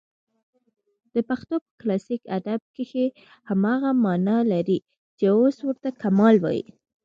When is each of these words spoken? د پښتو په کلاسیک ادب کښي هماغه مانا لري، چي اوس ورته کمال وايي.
د 1.13 1.15
پښتو 1.29 1.55
په 1.65 1.69
کلاسیک 1.81 2.21
ادب 2.37 2.59
کښي 2.75 3.05
هماغه 3.49 3.91
مانا 4.03 4.37
لري، 4.51 4.79
چي 5.17 5.25
اوس 5.35 5.57
ورته 5.67 5.89
کمال 6.01 6.35
وايي. 6.41 6.63